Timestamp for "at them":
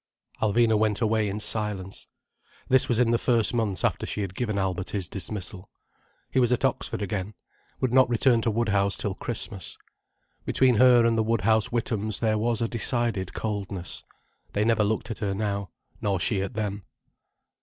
16.41-16.81